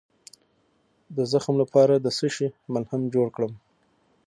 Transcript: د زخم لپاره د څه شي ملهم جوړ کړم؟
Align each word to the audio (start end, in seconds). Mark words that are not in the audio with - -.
د 1.15 1.17
زخم 1.31 1.55
لپاره 1.63 1.93
د 1.97 2.07
څه 2.17 2.27
شي 2.35 2.47
ملهم 2.73 3.01
جوړ 3.13 3.27
کړم؟ 3.35 3.53